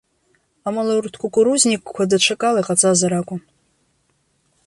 [0.67, 3.41] Амала урҭ кукурузникқәа даҽакала иҟаҵазар акәын.